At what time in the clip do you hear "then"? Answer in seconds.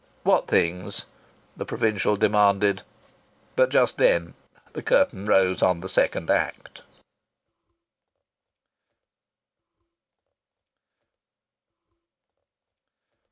3.99-4.33